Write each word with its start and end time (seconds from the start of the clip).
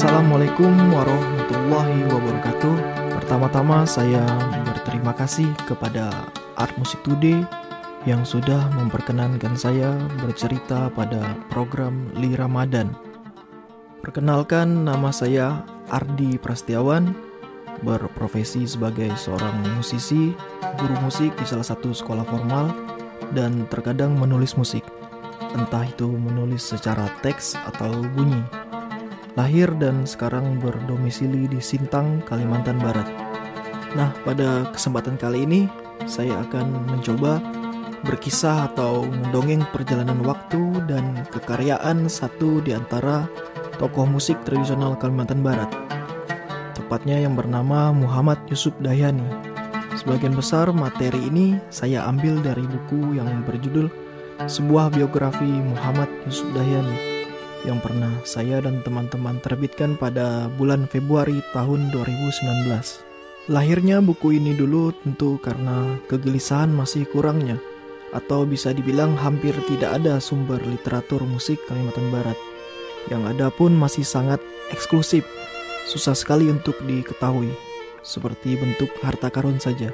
Assalamualaikum 0.00 0.96
warahmatullahi 0.96 2.08
wabarakatuh. 2.08 2.76
Pertama-tama 3.20 3.84
saya 3.84 4.24
berterima 4.64 5.12
kasih 5.12 5.52
kepada 5.68 6.08
Art 6.56 6.72
Music 6.80 7.04
Today 7.04 7.44
yang 8.08 8.24
sudah 8.24 8.64
memperkenankan 8.80 9.52
saya 9.60 9.92
bercerita 10.24 10.88
pada 10.96 11.36
program 11.52 12.08
Li 12.16 12.32
Ramadan. 12.32 12.96
Perkenalkan 14.00 14.88
nama 14.88 15.12
saya 15.12 15.68
Ardi 15.92 16.40
Prastiawan, 16.40 17.12
berprofesi 17.84 18.64
sebagai 18.64 19.12
seorang 19.20 19.60
musisi, 19.76 20.32
guru 20.80 20.96
musik 21.04 21.36
di 21.36 21.44
salah 21.44 21.76
satu 21.76 21.92
sekolah 21.92 22.24
formal, 22.24 22.72
dan 23.36 23.68
terkadang 23.68 24.16
menulis 24.16 24.56
musik, 24.56 24.80
entah 25.52 25.84
itu 25.84 26.08
menulis 26.08 26.72
secara 26.72 27.04
teks 27.20 27.52
atau 27.52 28.00
bunyi. 28.16 28.59
Lahir 29.40 29.72
dan 29.80 30.04
sekarang 30.04 30.60
berdomisili 30.60 31.48
di 31.48 31.64
Sintang, 31.64 32.20
Kalimantan 32.28 32.76
Barat. 32.76 33.08
Nah, 33.96 34.12
pada 34.20 34.68
kesempatan 34.68 35.16
kali 35.16 35.48
ini 35.48 35.64
saya 36.04 36.44
akan 36.44 36.92
mencoba 36.92 37.40
berkisah 38.04 38.68
atau 38.68 39.08
mendongeng 39.08 39.64
perjalanan 39.72 40.20
waktu 40.28 40.84
dan 40.84 41.24
kekaryaan 41.32 42.04
satu 42.04 42.60
di 42.60 42.76
antara 42.76 43.24
tokoh 43.80 44.04
musik 44.04 44.36
tradisional 44.44 44.92
Kalimantan 45.00 45.40
Barat. 45.40 45.72
Tepatnya 46.76 47.24
yang 47.24 47.32
bernama 47.32 47.96
Muhammad 47.96 48.44
Yusuf 48.52 48.76
Dahyani. 48.76 49.24
Sebagian 49.96 50.36
besar 50.36 50.68
materi 50.68 51.16
ini 51.32 51.56
saya 51.72 52.04
ambil 52.04 52.44
dari 52.44 52.68
buku 52.68 53.16
yang 53.16 53.40
berjudul 53.48 53.88
Sebuah 54.44 54.92
Biografi 54.92 55.48
Muhammad 55.48 56.12
Yusuf 56.28 56.48
Dahyani 56.52 57.19
yang 57.68 57.78
pernah 57.82 58.12
saya 58.24 58.60
dan 58.64 58.80
teman-teman 58.80 59.36
terbitkan 59.44 59.96
pada 59.98 60.48
bulan 60.56 60.88
Februari 60.88 61.44
tahun 61.52 61.92
2019. 61.92 62.70
Lahirnya 63.50 63.98
buku 63.98 64.38
ini 64.38 64.54
dulu 64.54 64.94
tentu 65.02 65.40
karena 65.42 65.98
kegelisahan 66.06 66.70
masih 66.70 67.08
kurangnya 67.08 67.58
atau 68.10 68.42
bisa 68.46 68.74
dibilang 68.74 69.14
hampir 69.14 69.54
tidak 69.70 70.02
ada 70.02 70.18
sumber 70.18 70.58
literatur 70.62 71.22
musik 71.26 71.58
Kalimantan 71.66 72.10
Barat. 72.10 72.38
Yang 73.08 73.22
ada 73.36 73.46
pun 73.48 73.72
masih 73.72 74.04
sangat 74.04 74.42
eksklusif, 74.70 75.24
susah 75.88 76.12
sekali 76.12 76.52
untuk 76.52 76.76
diketahui, 76.84 77.50
seperti 78.04 78.60
bentuk 78.60 78.92
harta 79.00 79.32
karun 79.32 79.56
saja. 79.56 79.88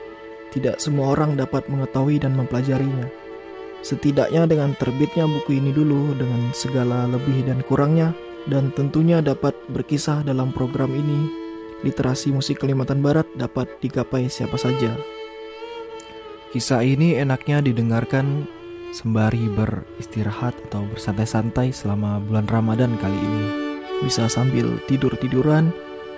Tidak 0.51 0.80
semua 0.80 1.12
orang 1.12 1.36
dapat 1.36 1.69
mengetahui 1.69 2.23
dan 2.23 2.34
mempelajarinya. 2.34 3.26
Setidaknya 3.87 4.51
dengan 4.51 4.75
terbitnya 4.75 5.31
buku 5.31 5.62
ini 5.62 5.70
dulu 5.70 6.11
dengan 6.19 6.51
segala 6.51 7.06
lebih 7.06 7.47
dan 7.47 7.62
kurangnya 7.70 8.11
dan 8.51 8.75
tentunya 8.75 9.23
dapat 9.23 9.55
berkisah 9.70 10.27
dalam 10.27 10.51
program 10.51 10.91
ini, 10.91 11.31
literasi 11.87 12.34
musik 12.34 12.59
Kalimantan 12.59 12.98
Barat 12.98 13.31
dapat 13.39 13.70
digapai 13.79 14.27
siapa 14.27 14.59
saja. 14.59 14.91
Kisah 16.51 16.83
ini 16.83 17.14
enaknya 17.14 17.62
didengarkan 17.62 18.51
sembari 18.91 19.47
beristirahat 19.55 20.59
atau 20.67 20.83
bersantai-santai 20.91 21.70
selama 21.70 22.19
bulan 22.27 22.51
Ramadan 22.51 22.98
kali 22.98 23.14
ini. 23.14 23.45
Bisa 24.03 24.27
sambil 24.27 24.83
tidur-tiduran, 24.91 25.70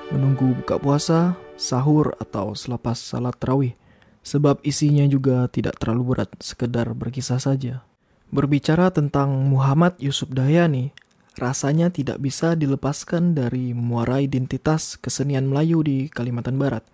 menunggu 0.09 0.57
buka 0.65 0.81
puasa, 0.81 1.37
sahur 1.61 2.17
atau 2.17 2.57
selepas 2.57 2.97
salat 2.97 3.37
tarawih 3.37 3.77
sebab 4.23 4.61
isinya 4.67 5.05
juga 5.09 5.47
tidak 5.49 5.81
terlalu 5.81 6.15
berat, 6.15 6.31
sekedar 6.41 6.93
berkisah 6.93 7.41
saja. 7.41 7.83
Berbicara 8.29 8.93
tentang 8.93 9.33
Muhammad 9.49 9.97
Yusuf 9.97 10.29
Dayani, 10.29 10.93
rasanya 11.41 11.89
tidak 11.89 12.21
bisa 12.21 12.53
dilepaskan 12.59 13.33
dari 13.33 13.73
muara 13.73 14.21
identitas 14.21 15.01
kesenian 15.01 15.49
Melayu 15.49 15.81
di 15.81 16.13
Kalimantan 16.13 16.61
Barat, 16.61 16.85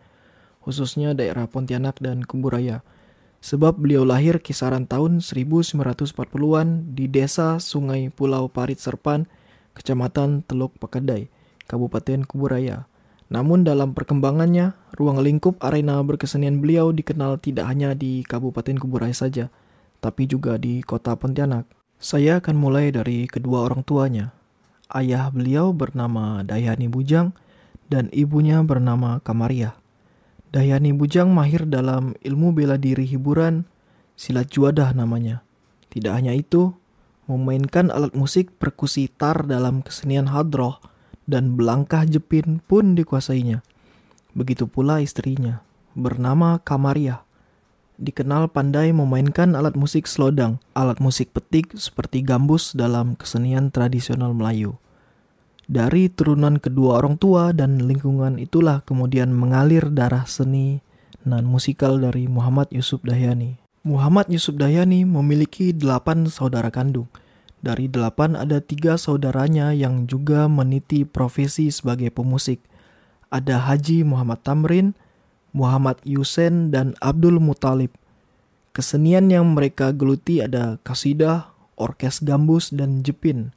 khususnya 0.62 1.16
daerah 1.16 1.50
Pontianak 1.50 1.98
dan 1.98 2.22
Kuburaya. 2.22 2.86
Sebab 3.44 3.76
beliau 3.76 4.08
lahir 4.08 4.40
kisaran 4.40 4.88
tahun 4.88 5.20
1940-an 5.20 6.96
di 6.96 7.12
desa 7.12 7.60
Sungai 7.60 8.08
Pulau 8.08 8.48
Parit 8.48 8.80
Serpan, 8.80 9.28
Kecamatan 9.76 10.46
Teluk 10.48 10.80
Pakadai, 10.80 11.28
Kabupaten 11.68 12.24
Kuburaya. 12.24 12.88
Namun 13.32 13.64
dalam 13.64 13.96
perkembangannya, 13.96 14.76
ruang 14.94 15.24
lingkup 15.24 15.60
arena 15.64 16.00
berkesenian 16.04 16.60
beliau 16.60 16.92
dikenal 16.92 17.40
tidak 17.40 17.66
hanya 17.68 17.96
di 17.96 18.20
Kabupaten 18.24 18.76
Kuburai 18.76 19.16
saja, 19.16 19.48
tapi 20.04 20.28
juga 20.28 20.60
di 20.60 20.84
kota 20.84 21.16
Pontianak. 21.16 21.64
Saya 21.96 22.42
akan 22.42 22.56
mulai 22.60 22.92
dari 22.92 23.24
kedua 23.24 23.64
orang 23.64 23.80
tuanya. 23.80 24.36
Ayah 24.92 25.32
beliau 25.32 25.72
bernama 25.72 26.44
Dayani 26.44 26.92
Bujang 26.92 27.32
dan 27.88 28.12
ibunya 28.12 28.60
bernama 28.60 29.24
Kamaria. 29.24 29.72
Dayani 30.52 30.92
Bujang 30.92 31.32
mahir 31.32 31.64
dalam 31.66 32.14
ilmu 32.20 32.52
bela 32.54 32.76
diri 32.76 33.08
hiburan, 33.08 33.64
silat 34.14 34.52
juadah 34.52 34.92
namanya. 34.92 35.42
Tidak 35.90 36.12
hanya 36.12 36.36
itu, 36.36 36.76
memainkan 37.26 37.88
alat 37.88 38.12
musik 38.12 38.52
perkusi 38.60 39.08
tar 39.08 39.48
dalam 39.48 39.80
kesenian 39.80 40.30
hadroh, 40.30 40.78
dan 41.24 41.56
belangkah 41.56 42.04
jepin 42.04 42.60
pun 42.64 42.96
dikuasainya. 42.96 43.64
Begitu 44.36 44.68
pula 44.68 45.00
istrinya, 45.00 45.64
bernama 45.96 46.60
Kamaria. 46.60 47.22
Dikenal 47.94 48.50
pandai 48.50 48.90
memainkan 48.90 49.54
alat 49.54 49.78
musik 49.78 50.10
slodang, 50.10 50.58
alat 50.74 50.98
musik 50.98 51.30
petik 51.30 51.78
seperti 51.78 52.26
gambus 52.26 52.74
dalam 52.74 53.14
kesenian 53.14 53.70
tradisional 53.70 54.34
Melayu. 54.34 54.74
Dari 55.64 56.10
turunan 56.12 56.60
kedua 56.60 57.00
orang 57.00 57.16
tua 57.16 57.54
dan 57.54 57.86
lingkungan 57.86 58.36
itulah 58.36 58.82
kemudian 58.84 59.32
mengalir 59.32 59.88
darah 59.88 60.26
seni 60.28 60.82
dan 61.24 61.46
musikal 61.48 61.96
dari 61.96 62.28
Muhammad 62.28 62.68
Yusuf 62.74 63.00
Dahyani. 63.00 63.56
Muhammad 63.86 64.28
Yusuf 64.28 64.58
Dahyani 64.58 65.06
memiliki 65.08 65.72
delapan 65.72 66.26
saudara 66.28 66.68
kandung– 66.68 67.08
dari 67.64 67.88
delapan 67.88 68.36
ada 68.36 68.60
tiga 68.60 69.00
saudaranya 69.00 69.72
yang 69.72 70.04
juga 70.04 70.44
meniti 70.52 71.08
profesi 71.08 71.72
sebagai 71.72 72.12
pemusik. 72.12 72.60
Ada 73.32 73.64
Haji 73.64 74.04
Muhammad 74.04 74.44
Tamrin, 74.44 74.92
Muhammad 75.56 75.96
Yusen, 76.04 76.68
dan 76.68 76.92
Abdul 77.00 77.40
Mutalib. 77.40 77.96
Kesenian 78.76 79.32
yang 79.32 79.56
mereka 79.56 79.96
geluti 79.96 80.44
ada 80.44 80.76
kasidah, 80.84 81.50
orkes 81.80 82.20
gambus, 82.20 82.68
dan 82.68 83.00
jepin. 83.00 83.56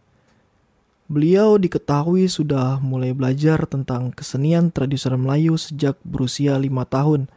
Beliau 1.12 1.60
diketahui 1.60 2.28
sudah 2.32 2.80
mulai 2.80 3.12
belajar 3.12 3.68
tentang 3.68 4.16
kesenian 4.16 4.72
tradisional 4.72 5.20
Melayu 5.20 5.60
sejak 5.60 6.00
berusia 6.04 6.56
lima 6.60 6.84
tahun, 6.88 7.28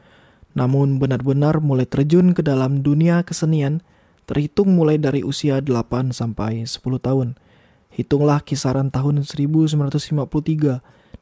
namun 0.55 0.99
benar-benar 0.99 1.63
mulai 1.63 1.87
terjun 1.87 2.35
ke 2.35 2.43
dalam 2.43 2.83
dunia 2.83 3.23
kesenian 3.23 3.83
terhitung 4.31 4.79
mulai 4.79 4.95
dari 4.95 5.27
usia 5.27 5.59
8 5.59 6.15
sampai 6.15 6.63
10 6.63 6.79
tahun. 7.03 7.35
Hitunglah 7.91 8.47
kisaran 8.47 8.95
tahun 8.95 9.27
1953 9.27 10.07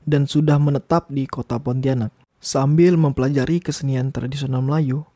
dan 0.05 0.29
sudah 0.29 0.61
menetap 0.61 1.09
di 1.09 1.25
kota 1.25 1.57
Pontianak. 1.57 2.13
Sambil 2.37 3.01
mempelajari 3.01 3.65
kesenian 3.65 4.13
tradisional 4.13 4.61
Melayu, 4.61 5.09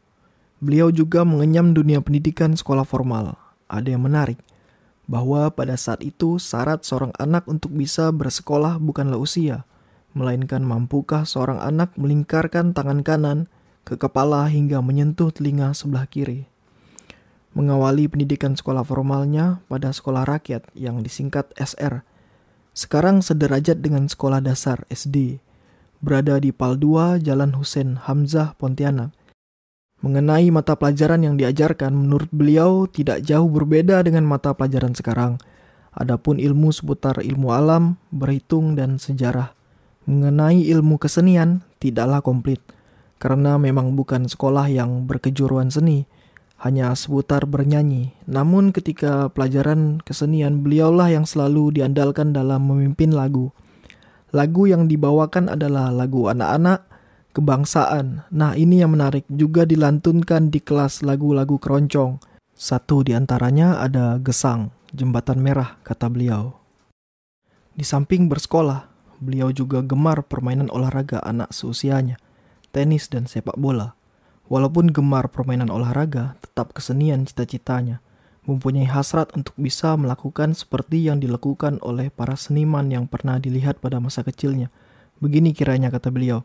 beliau 0.65 0.89
juga 0.89 1.29
mengenyam 1.29 1.77
dunia 1.77 2.01
pendidikan 2.01 2.57
sekolah 2.57 2.89
formal. 2.89 3.37
Ada 3.69 3.93
yang 3.93 4.09
menarik, 4.09 4.41
bahwa 5.05 5.53
pada 5.53 5.77
saat 5.77 6.01
itu 6.01 6.41
syarat 6.41 6.89
seorang 6.89 7.13
anak 7.21 7.45
untuk 7.45 7.77
bisa 7.77 8.09
bersekolah 8.09 8.81
bukanlah 8.81 9.21
usia, 9.21 9.69
melainkan 10.17 10.65
mampukah 10.65 11.29
seorang 11.29 11.61
anak 11.61 11.93
melingkarkan 12.01 12.73
tangan 12.73 13.05
kanan 13.05 13.53
ke 13.85 14.01
kepala 14.01 14.49
hingga 14.49 14.81
menyentuh 14.81 15.29
telinga 15.31 15.77
sebelah 15.77 16.09
kiri 16.09 16.52
mengawali 17.53 18.09
pendidikan 18.09 18.57
sekolah 18.57 18.85
formalnya 18.85 19.61
pada 19.69 19.93
sekolah 19.93 20.25
rakyat 20.25 20.73
yang 20.73 21.05
disingkat 21.05 21.53
SR. 21.61 22.05
Sekarang 22.73 23.21
sederajat 23.21 23.85
dengan 23.85 24.09
sekolah 24.09 24.41
dasar 24.41 24.89
SD, 24.89 25.45
berada 26.01 26.41
di 26.41 26.51
Pal 26.51 26.81
2 26.81 27.21
Jalan 27.21 27.53
Husein 27.61 28.01
Hamzah 28.01 28.57
Pontianak. 28.57 29.13
Mengenai 30.03 30.51
mata 30.51 30.75
pelajaran 30.75 31.23
yang 31.23 31.39
diajarkan, 31.39 31.95
menurut 31.95 32.27
beliau 32.35 32.91
tidak 32.91 33.23
jauh 33.23 33.47
berbeda 33.47 34.03
dengan 34.03 34.27
mata 34.27 34.51
pelajaran 34.51 34.99
sekarang. 34.99 35.39
Adapun 35.95 36.43
ilmu 36.43 36.75
seputar 36.75 37.23
ilmu 37.23 37.55
alam, 37.55 38.01
berhitung, 38.11 38.75
dan 38.75 38.99
sejarah. 38.99 39.55
Mengenai 40.09 40.67
ilmu 40.67 40.99
kesenian, 40.99 41.63
tidaklah 41.79 42.19
komplit, 42.19 42.59
karena 43.23 43.55
memang 43.61 43.95
bukan 43.95 44.27
sekolah 44.27 44.67
yang 44.67 45.07
berkejuruan 45.07 45.71
seni, 45.71 46.11
hanya 46.63 46.95
seputar 46.95 47.43
bernyanyi. 47.51 48.15
Namun 48.31 48.71
ketika 48.71 49.27
pelajaran 49.35 49.99
kesenian, 50.07 50.63
beliaulah 50.63 51.11
yang 51.11 51.27
selalu 51.27 51.75
diandalkan 51.75 52.31
dalam 52.31 52.71
memimpin 52.71 53.11
lagu. 53.11 53.51
Lagu 54.31 54.71
yang 54.71 54.87
dibawakan 54.87 55.51
adalah 55.51 55.91
lagu 55.91 56.31
anak-anak, 56.31 56.87
kebangsaan. 57.35 58.25
Nah 58.31 58.55
ini 58.55 58.79
yang 58.79 58.95
menarik 58.95 59.27
juga 59.27 59.67
dilantunkan 59.67 60.55
di 60.55 60.63
kelas 60.63 61.03
lagu-lagu 61.03 61.59
keroncong. 61.59 62.23
Satu 62.55 63.03
di 63.03 63.11
antaranya 63.13 63.83
ada 63.83 64.23
Gesang, 64.23 64.71
Jembatan 64.95 65.43
Merah, 65.43 65.83
kata 65.83 66.07
beliau. 66.07 66.55
Di 67.75 67.83
samping 67.83 68.31
bersekolah, 68.31 68.87
beliau 69.19 69.51
juga 69.51 69.83
gemar 69.83 70.23
permainan 70.23 70.71
olahraga 70.71 71.19
anak 71.27 71.51
seusianya, 71.51 72.23
tenis 72.71 73.11
dan 73.11 73.27
sepak 73.27 73.59
bola. 73.59 73.99
Walaupun 74.51 74.91
gemar 74.91 75.31
permainan 75.31 75.71
olahraga, 75.71 76.39
tetap 76.43 76.75
kesenian 76.75 77.27
cita-citanya. 77.29 78.03
Mempunyai 78.43 78.91
hasrat 78.91 79.31
untuk 79.39 79.55
bisa 79.55 79.95
melakukan 79.95 80.59
seperti 80.59 81.07
yang 81.07 81.23
dilakukan 81.23 81.79
oleh 81.79 82.11
para 82.11 82.35
seniman 82.35 82.91
yang 82.91 83.07
pernah 83.07 83.39
dilihat 83.39 83.79
pada 83.79 84.03
masa 84.03 84.27
kecilnya. 84.27 84.73
Begini 85.23 85.55
kiranya 85.55 85.95
kata 85.95 86.11
beliau, 86.11 86.43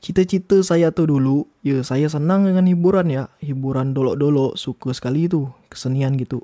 Cita-cita 0.00 0.64
saya 0.64 0.88
tuh 0.96 1.12
dulu, 1.12 1.44
ya 1.60 1.84
saya 1.84 2.08
senang 2.08 2.48
dengan 2.48 2.64
hiburan 2.64 3.12
ya. 3.12 3.28
Hiburan 3.44 3.92
dolok-dolok, 3.92 4.56
suka 4.56 4.96
sekali 4.96 5.28
itu, 5.28 5.44
kesenian 5.68 6.16
gitu. 6.16 6.40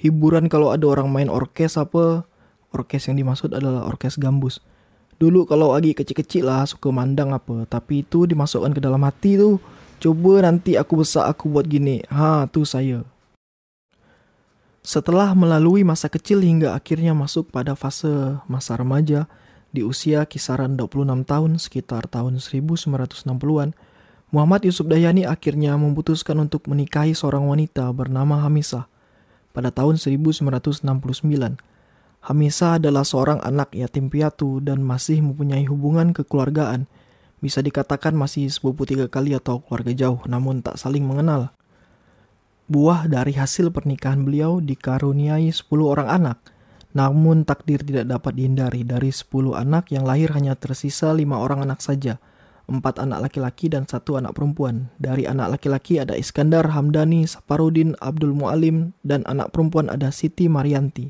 Hiburan 0.00 0.48
kalau 0.48 0.72
ada 0.72 0.88
orang 0.88 1.12
main 1.12 1.28
orkes 1.28 1.76
apa, 1.76 2.24
orkes 2.72 3.12
yang 3.12 3.20
dimaksud 3.20 3.52
adalah 3.52 3.84
orkes 3.84 4.16
gambus. 4.16 4.64
Dulu 5.20 5.44
kalau 5.44 5.76
lagi 5.76 5.92
kecil-kecil 5.92 6.48
lah 6.48 6.64
suka 6.64 6.88
mandang 6.88 7.36
apa, 7.36 7.68
tapi 7.68 8.08
itu 8.08 8.24
dimasukkan 8.24 8.72
ke 8.72 8.80
dalam 8.80 9.04
hati 9.04 9.36
tuh. 9.36 9.60
Coba 9.98 10.46
nanti 10.46 10.78
aku 10.78 11.02
besar 11.02 11.26
aku 11.26 11.50
buat 11.50 11.66
gini. 11.66 12.06
Ha, 12.06 12.46
tuh 12.46 12.62
saya. 12.62 13.02
Setelah 14.86 15.34
melalui 15.34 15.82
masa 15.82 16.06
kecil 16.06 16.40
hingga 16.40 16.72
akhirnya 16.72 17.12
masuk 17.18 17.50
pada 17.50 17.74
fase 17.74 18.38
masa 18.46 18.78
remaja, 18.78 19.26
di 19.68 19.84
usia 19.84 20.24
kisaran 20.24 20.80
26 20.80 21.28
tahun 21.28 21.50
sekitar 21.60 22.08
tahun 22.08 22.40
1960-an, 22.40 23.76
Muhammad 24.30 24.60
Yusuf 24.64 24.88
Dayani 24.88 25.28
akhirnya 25.28 25.76
memutuskan 25.76 26.40
untuk 26.40 26.68
menikahi 26.70 27.12
seorang 27.12 27.48
wanita 27.48 27.90
bernama 27.92 28.40
Hamisah 28.44 28.88
pada 29.52 29.74
tahun 29.74 29.98
1969. 29.98 30.86
Hamisah 32.22 32.76
adalah 32.78 33.02
seorang 33.02 33.40
anak 33.40 33.74
yatim 33.74 34.12
piatu 34.12 34.60
dan 34.60 34.84
masih 34.84 35.20
mempunyai 35.24 35.66
hubungan 35.66 36.14
kekeluargaan. 36.14 36.86
Bisa 37.38 37.62
dikatakan 37.62 38.14
masih 38.14 38.50
sepupu 38.50 38.86
tiga 38.86 39.06
kali 39.06 39.34
atau 39.34 39.62
keluarga 39.62 39.94
jauh, 39.94 40.20
namun 40.26 40.62
tak 40.62 40.76
saling 40.76 41.06
mengenal. 41.06 41.54
Buah 42.68 43.08
dari 43.08 43.32
hasil 43.34 43.72
pernikahan 43.72 44.26
beliau 44.26 44.60
dikaruniai 44.60 45.48
10 45.48 45.64
orang 45.82 46.08
anak– 46.10 46.38
namun 46.96 47.44
takdir 47.44 47.84
tidak 47.84 48.08
dapat 48.08 48.32
dihindari 48.34 48.82
dari 48.82 49.12
10 49.12 49.52
anak 49.52 49.92
yang 49.92 50.08
lahir 50.08 50.32
hanya 50.32 50.56
tersisa 50.56 51.12
lima 51.12 51.36
orang 51.36 51.68
anak 51.68 51.84
saja. 51.84 52.16
Empat 52.68 53.00
anak 53.00 53.28
laki-laki 53.28 53.72
dan 53.72 53.88
satu 53.88 54.20
anak 54.20 54.36
perempuan. 54.36 54.92
Dari 55.00 55.24
anak 55.24 55.56
laki-laki 55.56 56.04
ada 56.04 56.12
Iskandar, 56.18 56.76
Hamdani, 56.76 57.24
Saparudin, 57.24 57.96
Abdul 57.96 58.36
Mualim, 58.36 58.92
dan 59.00 59.24
anak 59.24 59.56
perempuan 59.56 59.88
ada 59.88 60.12
Siti 60.12 60.52
Marianti. 60.52 61.08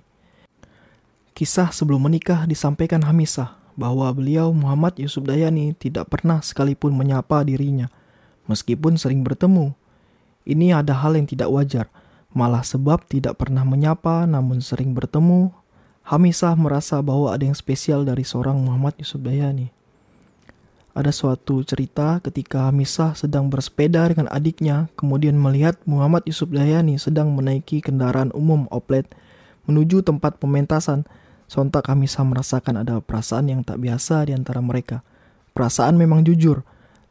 Kisah 1.35 1.75
sebelum 1.75 2.07
menikah 2.07 2.47
disampaikan 2.47 3.03
Hamisah 3.07 3.58
bahwa 3.79 4.11
beliau 4.11 4.51
Muhammad 4.51 4.99
Yusuf 4.99 5.23
Dayani 5.23 5.79
tidak 5.79 6.11
pernah 6.11 6.43
sekalipun 6.43 6.91
menyapa 6.99 7.47
dirinya, 7.47 7.87
meskipun 8.51 8.99
sering 8.99 9.23
bertemu. 9.23 9.79
Ini 10.43 10.83
ada 10.83 10.99
hal 10.99 11.15
yang 11.15 11.31
tidak 11.31 11.47
wajar, 11.55 11.87
malah 12.35 12.67
sebab 12.67 13.07
tidak 13.07 13.39
pernah 13.39 13.63
menyapa 13.63 14.27
namun 14.27 14.59
sering 14.59 14.99
bertemu 14.99 15.55
Hamisah 16.09 16.57
merasa 16.57 17.05
bahwa 17.05 17.37
ada 17.37 17.45
yang 17.45 17.53
spesial 17.53 18.01
dari 18.01 18.25
seorang 18.25 18.57
Muhammad 18.65 18.97
Yusuf 18.97 19.21
Dayani. 19.21 19.69
Ada 20.97 21.13
suatu 21.13 21.61
cerita 21.69 22.17
ketika 22.25 22.65
Hamisah 22.65 23.13
sedang 23.13 23.53
bersepeda 23.53 24.09
dengan 24.09 24.25
adiknya, 24.33 24.89
kemudian 24.97 25.37
melihat 25.37 25.77
Muhammad 25.85 26.25
Yusuf 26.25 26.49
Dayani 26.49 26.97
sedang 26.97 27.37
menaiki 27.37 27.85
kendaraan 27.85 28.33
umum 28.33 28.65
oplet 28.73 29.05
menuju 29.69 30.01
tempat 30.01 30.41
pementasan. 30.41 31.05
Sontak 31.49 31.89
Hamisah 31.89 32.29
merasakan 32.29 32.85
ada 32.85 33.01
perasaan 33.01 33.49
yang 33.49 33.65
tak 33.65 33.81
biasa 33.81 34.29
di 34.29 34.37
antara 34.37 34.61
mereka. 34.61 35.01
Perasaan 35.57 35.97
memang 35.97 36.21
jujur. 36.21 36.61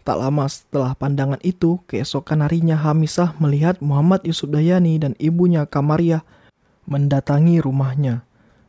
Tak 0.06 0.14
lama 0.22 0.46
setelah 0.46 0.94
pandangan 0.94 1.42
itu, 1.42 1.82
keesokan 1.90 2.46
harinya 2.46 2.78
Hamisah 2.78 3.34
melihat 3.42 3.82
Muhammad 3.82 4.22
Yusuf 4.24 4.48
Dayani 4.54 5.02
dan 5.02 5.18
ibunya 5.18 5.66
Kamaria 5.66 6.22
mendatangi 6.86 7.60
rumahnya. 7.60 8.24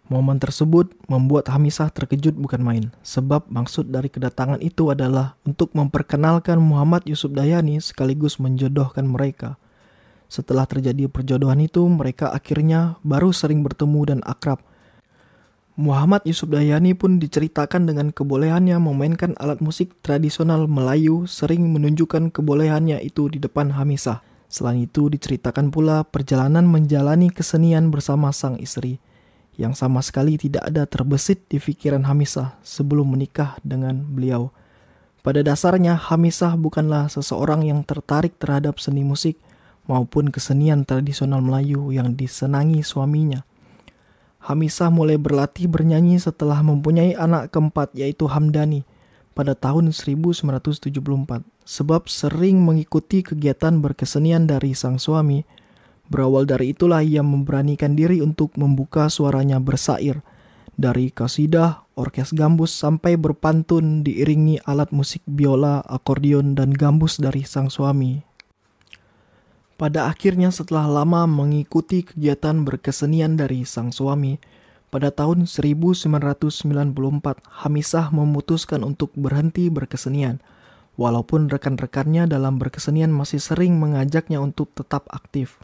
Momen 0.08 0.40
tersebut 0.40 0.96
membuat 1.04 1.52
Hamisah 1.52 1.92
terkejut 1.92 2.32
bukan 2.32 2.64
main, 2.64 2.84
sebab 3.04 3.44
maksud 3.52 3.92
dari 3.92 4.08
kedatangan 4.08 4.56
itu 4.64 4.88
adalah 4.88 5.36
untuk 5.44 5.68
memperkenalkan 5.76 6.56
Muhammad 6.58 7.04
Yusuf 7.04 7.28
Dayani 7.28 7.76
sekaligus 7.84 8.40
menjodohkan 8.40 9.04
mereka. 9.04 9.60
Setelah 10.32 10.64
terjadi 10.64 11.12
perjodohan 11.12 11.60
itu, 11.60 11.84
mereka 11.84 12.32
akhirnya 12.32 12.96
baru 13.04 13.36
sering 13.36 13.60
bertemu 13.60 14.00
dan 14.16 14.20
akrab. 14.24 14.64
Muhammad 15.78 16.26
Yusuf 16.26 16.50
Dayani 16.50 16.98
pun 16.98 17.22
diceritakan 17.22 17.86
dengan 17.86 18.10
kebolehannya 18.10 18.82
memainkan 18.82 19.38
alat 19.38 19.62
musik 19.62 19.94
tradisional 20.02 20.66
Melayu 20.66 21.30
sering 21.30 21.70
menunjukkan 21.70 22.34
kebolehannya 22.34 22.98
itu 23.06 23.30
di 23.30 23.38
depan 23.38 23.78
Hamisah. 23.78 24.18
Selain 24.50 24.82
itu 24.82 25.06
diceritakan 25.06 25.70
pula 25.70 26.02
perjalanan 26.02 26.66
menjalani 26.66 27.30
kesenian 27.30 27.94
bersama 27.94 28.34
sang 28.34 28.58
istri 28.58 28.98
yang 29.58 29.74
sama 29.74 29.98
sekali 30.00 30.38
tidak 30.38 30.70
ada 30.70 30.86
terbesit 30.86 31.50
di 31.50 31.58
pikiran 31.58 32.06
Hamisah 32.06 32.54
sebelum 32.62 33.18
menikah 33.18 33.58
dengan 33.66 33.98
beliau. 34.06 34.54
Pada 35.26 35.42
dasarnya, 35.42 35.98
Hamisah 35.98 36.54
bukanlah 36.54 37.10
seseorang 37.10 37.66
yang 37.66 37.82
tertarik 37.82 38.38
terhadap 38.38 38.78
seni 38.78 39.02
musik 39.02 39.34
maupun 39.90 40.30
kesenian 40.30 40.86
tradisional 40.86 41.42
Melayu 41.42 41.90
yang 41.90 42.14
disenangi 42.14 42.86
suaminya. 42.86 43.42
Hamisah 44.38 44.88
mulai 44.88 45.18
berlatih 45.18 45.66
bernyanyi 45.66 46.22
setelah 46.22 46.62
mempunyai 46.62 47.18
anak 47.18 47.50
keempat 47.50 47.92
yaitu 47.92 48.30
Hamdani 48.30 48.86
pada 49.34 49.54
tahun 49.58 49.90
1974 49.94 51.44
sebab 51.66 52.02
sering 52.06 52.62
mengikuti 52.62 53.22
kegiatan 53.22 53.78
berkesenian 53.82 54.48
dari 54.48 54.72
sang 54.72 54.96
suami 54.96 55.42
Berawal 56.08 56.48
dari 56.48 56.72
itulah 56.72 57.04
ia 57.04 57.20
memberanikan 57.20 57.92
diri 57.92 58.24
untuk 58.24 58.56
membuka 58.56 59.12
suaranya 59.12 59.60
bersair. 59.60 60.24
Dari 60.72 61.12
kasidah, 61.12 61.84
orkes 62.00 62.32
gambus 62.32 62.72
sampai 62.72 63.20
berpantun 63.20 64.00
diiringi 64.00 64.64
alat 64.64 64.88
musik 64.88 65.20
biola, 65.28 65.84
akordeon, 65.84 66.56
dan 66.56 66.72
gambus 66.72 67.20
dari 67.20 67.44
sang 67.44 67.68
suami. 67.68 68.24
Pada 69.78 70.10
akhirnya 70.10 70.50
setelah 70.50 70.90
lama 70.90 71.22
mengikuti 71.30 72.02
kegiatan 72.02 72.66
berkesenian 72.66 73.38
dari 73.38 73.62
sang 73.62 73.94
suami, 73.94 74.42
pada 74.90 75.14
tahun 75.14 75.46
1994 75.46 76.18
Hamisah 77.62 78.10
memutuskan 78.10 78.82
untuk 78.82 79.14
berhenti 79.14 79.70
berkesenian. 79.70 80.42
Walaupun 80.98 81.46
rekan-rekannya 81.46 82.26
dalam 82.26 82.58
berkesenian 82.58 83.14
masih 83.14 83.38
sering 83.38 83.78
mengajaknya 83.78 84.42
untuk 84.42 84.74
tetap 84.74 85.06
aktif. 85.14 85.62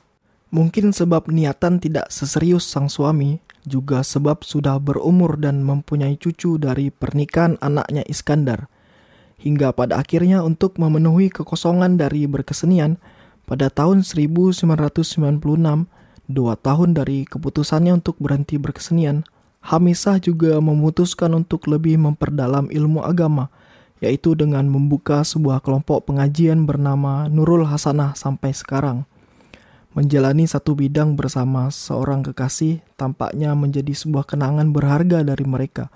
Mungkin 0.55 0.95
sebab 0.95 1.27
niatan 1.35 1.83
tidak 1.83 2.07
seserius 2.15 2.71
sang 2.71 2.87
suami, 2.87 3.43
juga 3.67 4.07
sebab 4.07 4.47
sudah 4.47 4.79
berumur 4.79 5.43
dan 5.43 5.67
mempunyai 5.67 6.15
cucu 6.15 6.63
dari 6.63 6.95
pernikahan 6.95 7.59
anaknya 7.59 8.07
Iskandar. 8.07 8.71
Hingga 9.43 9.75
pada 9.75 9.99
akhirnya 9.99 10.47
untuk 10.47 10.79
memenuhi 10.79 11.35
kekosongan 11.35 11.99
dari 11.99 12.31
berkesenian, 12.31 13.03
pada 13.45 13.69
tahun 13.69 14.01
1996, 14.01 14.65
dua 16.29 16.55
tahun 16.57 16.97
dari 16.97 17.29
keputusannya 17.29 18.01
untuk 18.01 18.17
berhenti 18.17 18.57
berkesenian, 18.57 19.29
Hamisah 19.65 20.21
juga 20.21 20.61
memutuskan 20.61 21.33
untuk 21.33 21.65
lebih 21.69 21.97
memperdalam 21.97 22.69
ilmu 22.69 23.01
agama, 23.01 23.49
yaitu 24.05 24.37
dengan 24.37 24.69
membuka 24.69 25.25
sebuah 25.25 25.65
kelompok 25.65 26.05
pengajian 26.09 26.69
bernama 26.69 27.33
Nurul 27.33 27.65
Hasanah 27.65 28.13
sampai 28.13 28.53
sekarang. 28.53 29.09
Menjalani 29.97 30.45
satu 30.45 30.77
bidang 30.77 31.17
bersama 31.17 31.73
seorang 31.73 32.21
kekasih 32.27 32.85
tampaknya 33.01 33.57
menjadi 33.57 33.95
sebuah 33.95 34.29
kenangan 34.29 34.69
berharga 34.69 35.25
dari 35.25 35.47
mereka. 35.49 35.89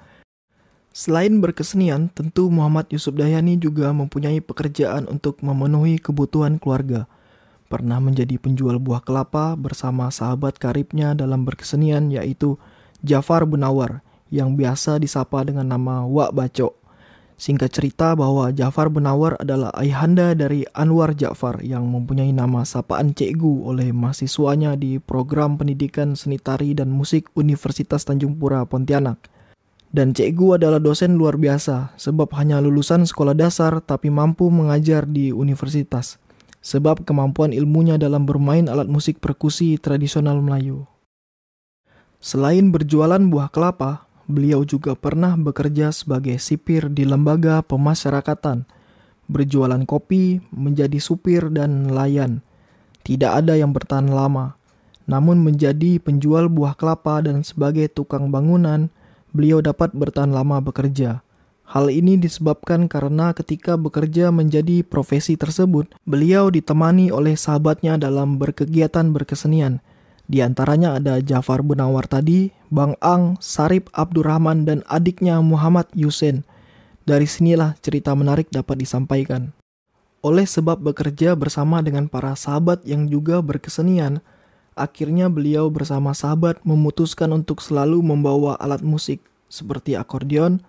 Selain 0.95 1.37
berkesenian, 1.37 2.09
tentu 2.09 2.49
Muhammad 2.49 2.89
Yusuf 2.89 3.13
Dayani 3.19 3.61
juga 3.61 3.93
mempunyai 3.93 4.41
pekerjaan 4.41 5.05
untuk 5.11 5.45
memenuhi 5.45 6.01
kebutuhan 6.01 6.57
keluarga. 6.57 7.05
Pernah 7.69 8.01
menjadi 8.01 8.41
penjual 8.41 8.81
buah 8.81 9.05
kelapa 9.05 9.53
bersama 9.53 10.09
sahabat 10.09 10.57
karibnya 10.57 11.13
dalam 11.13 11.45
berkesenian 11.45 12.09
yaitu 12.09 12.57
Jafar 13.05 13.45
Bunawar 13.45 14.01
yang 14.33 14.57
biasa 14.57 14.97
disapa 14.97 15.45
dengan 15.45 15.69
nama 15.77 16.09
Wak 16.09 16.33
Bacok. 16.33 16.73
Singkat 17.39 17.71
cerita 17.71 18.17
bahwa 18.17 18.51
Jafar 18.57 18.89
Benawar 18.89 19.37
adalah 19.39 19.69
ayahanda 19.77 20.33
dari 20.33 20.65
Anwar 20.73 21.13
Jafar 21.13 21.61
yang 21.61 21.87
mempunyai 21.87 22.33
nama 22.33 22.65
sapaan 22.65 23.13
cikgu 23.13 23.69
oleh 23.69 23.93
mahasiswanya 23.93 24.75
di 24.75 24.97
program 24.99 25.55
pendidikan 25.55 26.19
seni 26.19 26.41
tari 26.41 26.73
dan 26.73 26.89
musik 26.89 27.31
Universitas 27.37 28.03
Tanjung 28.03 28.35
Pura 28.41 28.65
Pontianak. 28.65 29.29
Dan 29.93 30.17
cikgu 30.17 30.59
adalah 30.59 30.81
dosen 30.81 31.21
luar 31.21 31.37
biasa 31.37 31.95
sebab 32.01 32.33
hanya 32.35 32.59
lulusan 32.65 33.05
sekolah 33.05 33.37
dasar 33.37 33.85
tapi 33.85 34.11
mampu 34.11 34.49
mengajar 34.49 35.05
di 35.05 35.31
universitas. 35.31 36.17
Sebab 36.59 37.07
kemampuan 37.07 37.55
ilmunya 37.55 37.97
dalam 37.97 38.27
bermain 38.27 38.67
alat 38.67 38.91
musik 38.91 39.23
perkusi 39.23 39.79
tradisional 39.79 40.43
Melayu. 40.43 40.91
Selain 42.19 42.75
berjualan 42.75 43.23
buah 43.23 43.47
kelapa, 43.47 44.11
beliau 44.27 44.67
juga 44.67 44.99
pernah 44.99 45.39
bekerja 45.39 45.95
sebagai 45.95 46.35
sipir 46.43 46.91
di 46.91 47.07
lembaga 47.07 47.63
pemasyarakatan, 47.63 48.67
berjualan 49.31 49.83
kopi, 49.87 50.43
menjadi 50.51 50.99
supir 50.99 51.47
dan 51.55 51.87
nelayan. 51.87 52.43
Tidak 53.07 53.31
ada 53.31 53.55
yang 53.55 53.71
bertahan 53.71 54.11
lama. 54.11 54.59
Namun 55.09 55.41
menjadi 55.41 55.97
penjual 56.03 56.53
buah 56.53 56.77
kelapa 56.77 57.25
dan 57.25 57.41
sebagai 57.41 57.89
tukang 57.89 58.29
bangunan, 58.29 58.93
beliau 59.33 59.63
dapat 59.65 59.95
bertahan 59.97 60.29
lama 60.35 60.61
bekerja. 60.61 61.25
Hal 61.69 61.93
ini 61.93 62.17
disebabkan 62.17 62.89
karena 62.89 63.37
ketika 63.37 63.77
bekerja 63.77 64.33
menjadi 64.33 64.81
profesi 64.81 65.37
tersebut, 65.37 65.93
beliau 66.09 66.49
ditemani 66.49 67.13
oleh 67.13 67.37
sahabatnya 67.37 68.01
dalam 68.01 68.41
berkegiatan 68.41 69.13
berkesenian. 69.13 69.85
Di 70.25 70.41
antaranya 70.41 70.97
ada 70.97 71.21
Jafar 71.21 71.61
Bunawar 71.61 72.09
tadi, 72.09 72.57
Bang 72.73 72.97
Ang, 73.05 73.37
Sarip 73.45 73.93
Abdurrahman, 73.93 74.65
dan 74.65 74.81
adiknya 74.89 75.45
Muhammad 75.45 75.85
Yusen. 75.93 76.49
Dari 77.05 77.29
sinilah 77.29 77.77
cerita 77.85 78.17
menarik 78.17 78.49
dapat 78.49 78.81
disampaikan. 78.81 79.53
Oleh 80.25 80.49
sebab 80.49 80.81
bekerja 80.81 81.37
bersama 81.37 81.85
dengan 81.85 82.09
para 82.09 82.33
sahabat 82.33 82.81
yang 82.89 83.13
juga 83.13 83.45
berkesenian, 83.45 84.25
akhirnya 84.73 85.29
beliau 85.29 85.69
bersama 85.69 86.17
sahabat 86.17 86.65
memutuskan 86.65 87.29
untuk 87.37 87.61
selalu 87.61 88.01
membawa 88.01 88.57
alat 88.57 88.81
musik 88.81 89.21
seperti 89.53 90.01
akordeon, 90.01 90.65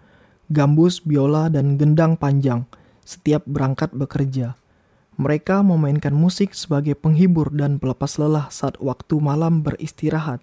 gambus, 0.50 1.06
biola, 1.06 1.48
dan 1.48 1.77
gendang 1.77 2.18
panjang 2.18 2.65
setiap 3.06 3.46
berangkat 3.46 3.94
bekerja. 3.94 4.58
Mereka 5.20 5.62
memainkan 5.62 6.15
musik 6.15 6.56
sebagai 6.58 6.96
penghibur 6.96 7.53
dan 7.53 7.77
pelepas 7.77 8.18
lelah 8.18 8.48
saat 8.50 8.79
waktu 8.82 9.20
malam 9.20 9.62
beristirahat. 9.62 10.39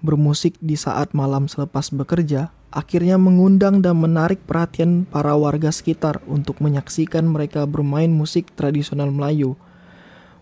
Bermusik 0.00 0.56
di 0.58 0.74
saat 0.74 1.12
malam 1.12 1.46
selepas 1.46 1.92
bekerja 1.92 2.48
akhirnya 2.72 3.20
mengundang 3.20 3.84
dan 3.84 3.98
menarik 4.00 4.40
perhatian 4.46 5.04
para 5.04 5.36
warga 5.36 5.68
sekitar 5.68 6.22
untuk 6.24 6.62
menyaksikan 6.64 7.26
mereka 7.28 7.68
bermain 7.68 8.08
musik 8.08 8.54
tradisional 8.56 9.12
Melayu. 9.12 9.58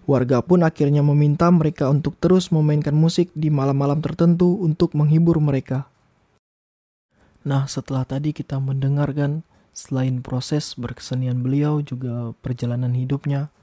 Warga 0.06 0.40
pun 0.40 0.64
akhirnya 0.64 1.02
meminta 1.04 1.50
mereka 1.50 1.90
untuk 1.90 2.16
terus 2.16 2.48
memainkan 2.48 2.94
musik 2.96 3.28
di 3.34 3.52
malam-malam 3.52 4.00
tertentu 4.00 4.56
untuk 4.62 4.94
menghibur 4.96 5.36
mereka. 5.42 5.90
Nah, 7.46 7.70
setelah 7.70 8.02
tadi 8.02 8.34
kita 8.34 8.58
mendengarkan 8.58 9.46
selain 9.70 10.18
proses 10.24 10.74
berkesenian 10.74 11.38
beliau 11.38 11.78
juga 11.78 12.34
perjalanan 12.42 12.90
hidupnya. 12.98 13.54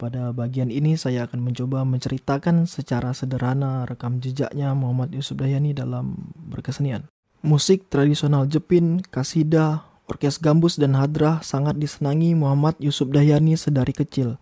Pada 0.00 0.34
bagian 0.34 0.72
ini 0.72 0.98
saya 0.98 1.28
akan 1.28 1.52
mencoba 1.52 1.86
menceritakan 1.86 2.66
secara 2.66 3.14
sederhana 3.14 3.86
rekam 3.86 4.18
jejaknya 4.18 4.74
Muhammad 4.74 5.14
Yusuf 5.14 5.38
Dayani 5.38 5.76
dalam 5.76 6.32
berkesenian. 6.34 7.06
Musik 7.44 7.92
tradisional 7.92 8.48
Jepin, 8.48 9.04
kasida, 9.12 9.84
orkes 10.08 10.40
gambus 10.40 10.80
dan 10.80 10.96
hadrah 10.96 11.44
sangat 11.44 11.76
disenangi 11.76 12.32
Muhammad 12.32 12.74
Yusuf 12.80 13.12
Dayani 13.12 13.54
sedari 13.54 13.92
kecil. 13.92 14.40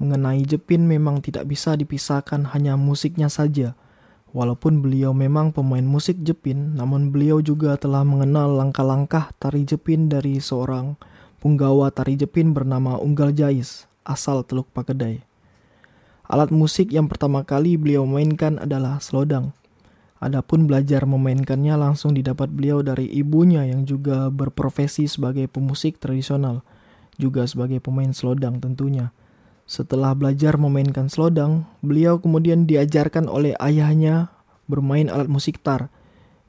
Mengenai 0.00 0.46
Jepin 0.48 0.88
memang 0.88 1.20
tidak 1.20 1.44
bisa 1.44 1.76
dipisahkan 1.76 2.54
hanya 2.54 2.78
musiknya 2.78 3.26
saja– 3.26 3.74
Walaupun 4.30 4.78
beliau 4.78 5.10
memang 5.10 5.50
pemain 5.50 5.82
musik 5.82 6.22
Jepin, 6.22 6.78
namun 6.78 7.10
beliau 7.10 7.42
juga 7.42 7.74
telah 7.74 8.06
mengenal 8.06 8.54
langkah-langkah 8.54 9.34
tari 9.42 9.66
Jepin 9.66 10.06
dari 10.06 10.38
seorang 10.38 10.94
punggawa 11.42 11.90
tari 11.90 12.14
Jepin 12.14 12.54
bernama 12.54 12.94
Unggal 12.94 13.34
Jais, 13.34 13.90
asal 14.06 14.46
Teluk 14.46 14.70
Pakedai. 14.70 15.26
Alat 16.30 16.54
musik 16.54 16.94
yang 16.94 17.10
pertama 17.10 17.42
kali 17.42 17.74
beliau 17.74 18.06
mainkan 18.06 18.62
adalah 18.62 19.02
selodang. 19.02 19.50
Adapun 20.22 20.70
belajar 20.70 21.02
memainkannya 21.10 21.74
langsung 21.74 22.14
didapat 22.14 22.54
beliau 22.54 22.86
dari 22.86 23.10
ibunya 23.10 23.66
yang 23.66 23.82
juga 23.82 24.30
berprofesi 24.30 25.10
sebagai 25.10 25.50
pemusik 25.50 25.98
tradisional, 25.98 26.62
juga 27.18 27.50
sebagai 27.50 27.82
pemain 27.82 28.14
selodang 28.14 28.62
tentunya. 28.62 29.10
Setelah 29.70 30.18
belajar 30.18 30.58
memainkan 30.58 31.06
selodang, 31.06 31.62
beliau 31.78 32.18
kemudian 32.18 32.66
diajarkan 32.66 33.30
oleh 33.30 33.54
ayahnya 33.62 34.34
bermain 34.66 35.06
alat 35.06 35.30
musik 35.30 35.62
tar. 35.62 35.94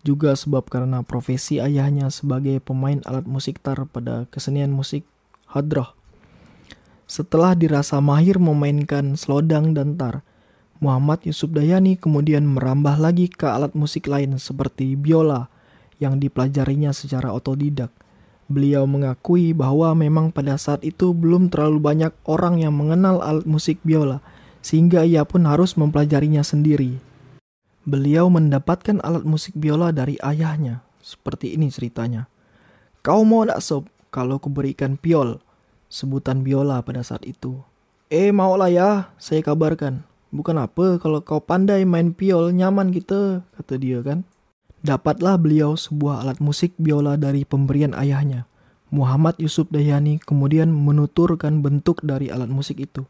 Juga 0.01 0.33
sebab 0.33 0.65
karena 0.65 1.05
profesi 1.05 1.61
ayahnya 1.61 2.09
sebagai 2.09 2.57
pemain 2.65 2.97
alat 3.05 3.29
musik 3.29 3.61
tar 3.61 3.85
pada 3.85 4.25
kesenian 4.33 4.73
musik 4.73 5.05
hadroh. 5.45 5.93
Setelah 7.05 7.53
dirasa 7.53 8.01
mahir 8.01 8.41
memainkan 8.41 9.13
selodang 9.13 9.77
dan 9.77 10.01
tar, 10.01 10.25
Muhammad 10.81 11.21
Yusuf 11.21 11.53
Dayani 11.53 12.01
kemudian 12.01 12.49
merambah 12.49 12.97
lagi 12.97 13.29
ke 13.29 13.45
alat 13.45 13.77
musik 13.77 14.09
lain 14.09 14.41
seperti 14.41 14.97
biola 14.97 15.45
yang 16.01 16.17
dipelajarinya 16.17 16.89
secara 16.89 17.29
otodidak. 17.29 17.93
Beliau 18.51 18.83
mengakui 18.83 19.55
bahwa 19.55 19.95
memang 19.95 20.35
pada 20.35 20.59
saat 20.59 20.83
itu 20.83 21.15
belum 21.15 21.47
terlalu 21.47 21.79
banyak 21.79 22.11
orang 22.27 22.59
yang 22.59 22.75
mengenal 22.75 23.23
alat 23.23 23.47
musik 23.47 23.79
biola, 23.87 24.19
sehingga 24.59 25.07
ia 25.07 25.23
pun 25.23 25.47
harus 25.47 25.79
mempelajarinya 25.79 26.43
sendiri. 26.43 26.99
Beliau 27.87 28.27
mendapatkan 28.27 28.99
alat 28.99 29.23
musik 29.23 29.55
biola 29.55 29.95
dari 29.95 30.19
ayahnya. 30.19 30.83
Seperti 30.99 31.55
ini 31.55 31.71
ceritanya. 31.71 32.27
Kau 32.99 33.23
mau 33.23 33.47
tak 33.47 33.63
sob 33.63 33.87
kalau 34.11 34.35
kuberikan 34.37 34.99
piol? 34.99 35.39
Sebutan 35.87 36.43
biola 36.43 36.83
pada 36.83 37.07
saat 37.07 37.23
itu. 37.23 37.63
Eh 38.11 38.35
maulah 38.35 38.67
ya, 38.67 39.15
saya 39.15 39.39
kabarkan. 39.39 40.03
Bukan 40.35 40.59
apa 40.59 40.99
kalau 40.99 41.23
kau 41.23 41.39
pandai 41.39 41.87
main 41.87 42.11
piol 42.11 42.51
nyaman 42.51 42.91
kita, 42.91 43.47
kata 43.55 43.79
dia 43.79 44.03
kan. 44.03 44.27
Dapatlah 44.81 45.37
beliau 45.37 45.77
sebuah 45.77 46.25
alat 46.25 46.41
musik 46.41 46.73
biola 46.81 47.13
dari 47.13 47.45
pemberian 47.45 47.93
ayahnya. 47.93 48.49
Muhammad 48.89 49.37
Yusuf 49.37 49.69
Dayani 49.69 50.17
kemudian 50.17 50.73
menuturkan 50.73 51.61
bentuk 51.61 52.01
dari 52.01 52.33
alat 52.33 52.49
musik 52.49 52.81
itu. 52.81 53.05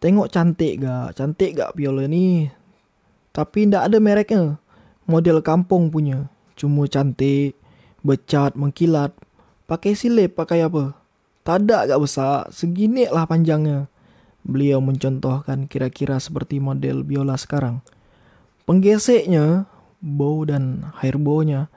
Tengok 0.00 0.32
cantik 0.32 0.80
gak? 0.80 1.20
Cantik 1.20 1.60
gak 1.60 1.76
biola 1.76 2.08
ini? 2.08 2.48
Tapi 3.36 3.68
ndak 3.68 3.92
ada 3.92 3.98
mereknya. 4.00 4.56
Model 5.04 5.44
kampung 5.44 5.92
punya. 5.92 6.32
Cuma 6.56 6.88
cantik, 6.88 7.52
becat, 8.00 8.56
mengkilat. 8.56 9.12
Pakai 9.68 9.92
silip, 9.92 10.40
pakai 10.40 10.64
apa? 10.64 10.96
Tadak 11.44 11.92
gak 11.92 12.00
besar, 12.00 12.48
segini 12.48 13.04
lah 13.12 13.28
panjangnya. 13.28 13.92
Beliau 14.40 14.80
mencontohkan 14.80 15.68
kira-kira 15.68 16.16
seperti 16.16 16.64
model 16.64 17.04
biola 17.04 17.36
sekarang. 17.36 17.84
Penggeseknya 18.64 19.68
bow 20.04 20.44
dan 20.44 20.92
hair 21.00 21.16
bownya 21.16 21.72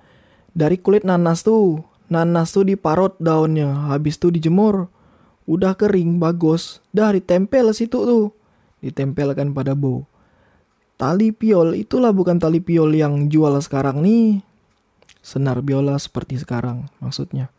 dari 0.51 0.75
kulit 0.75 1.07
nanas 1.07 1.47
tuh 1.47 1.79
nanas 2.11 2.51
tuh 2.51 2.67
diparut 2.67 3.15
daunnya 3.23 3.87
habis 3.87 4.19
tuh 4.19 4.35
dijemur. 4.35 4.91
Udah 5.47 5.79
kering 5.79 6.19
bagus. 6.19 6.83
Dah 6.91 7.15
ditempel 7.15 7.71
situ 7.71 8.03
tuh. 8.03 8.35
Ditempelkan 8.83 9.55
pada 9.55 9.71
bow 9.71 10.03
tali 10.97 11.29
piol 11.29 11.77
itulah 11.77 12.09
bukan 12.09 12.41
tali 12.41 12.57
piol 12.59 12.91
yang 12.91 13.29
jual 13.29 13.53
sekarang 13.61 14.01
nih. 14.01 14.41
Senar 15.21 15.61
biola 15.61 15.95
seperti 16.01 16.41
sekarang 16.41 16.89
maksudnya. 16.99 17.53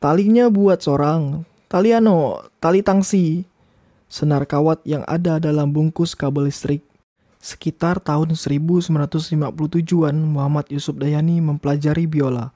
Talinya 0.00 0.48
buat 0.48 0.80
seorang 0.80 1.44
tali 1.66 1.92
ano 1.92 2.46
tali 2.62 2.80
tangsi. 2.80 3.44
Senar 4.10 4.46
kawat 4.46 4.82
yang 4.82 5.06
ada 5.06 5.38
dalam 5.38 5.70
bungkus 5.70 6.18
kabel 6.18 6.50
listrik 6.50 6.82
Sekitar 7.40 8.04
tahun 8.04 8.36
1957-an 8.36 10.12
Muhammad 10.12 10.68
Yusuf 10.68 10.92
Dayani 11.00 11.40
mempelajari 11.40 12.04
biola. 12.04 12.52